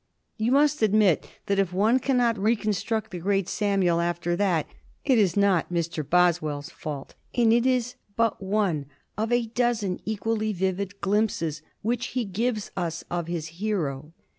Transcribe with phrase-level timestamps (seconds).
[0.35, 4.65] You must admit that if one cannot reconstruct the great Samuel after that
[5.05, 6.03] it is not Mr.
[6.03, 12.71] Boswell's fault—and it is but one of a dozen equally vivid glimpses which he gives
[12.75, 14.11] us of his hero.